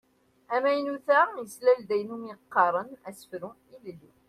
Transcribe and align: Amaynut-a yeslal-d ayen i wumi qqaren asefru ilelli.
Amaynut-a 0.55 1.19
yeslal-d 1.35 1.89
ayen 1.95 2.09
i 2.09 2.13
wumi 2.15 2.33
qqaren 2.41 2.89
asefru 3.07 3.49
ilelli. 3.73 4.11